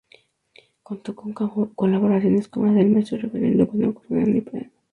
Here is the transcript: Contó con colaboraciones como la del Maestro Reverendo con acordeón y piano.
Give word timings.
Contó 0.81 1.15
con 1.15 1.31
colaboraciones 1.33 2.47
como 2.47 2.65
la 2.65 2.73
del 2.79 2.89
Maestro 2.89 3.19
Reverendo 3.19 3.67
con 3.67 3.85
acordeón 3.85 4.35
y 4.35 4.41
piano. 4.41 4.71